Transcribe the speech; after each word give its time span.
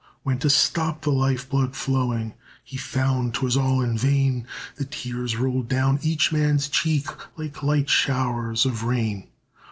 When 0.23 0.39
to 0.39 0.49
stop 0.49 1.01
the 1.03 1.11
life 1.11 1.47
blood 1.47 1.75
flowing 1.75 2.33
He 2.63 2.75
found 2.75 3.35
'twas 3.35 3.55
all 3.55 3.81
in 3.83 3.99
vain, 3.99 4.47
The 4.77 4.85
tears 4.85 5.35
rolled 5.35 5.67
down 5.67 5.99
each 6.01 6.31
man's 6.31 6.67
cheek 6.69 7.05
Like 7.37 7.61
light 7.61 7.87
showers 7.87 8.65
of 8.65 8.83
rain. 8.83 9.27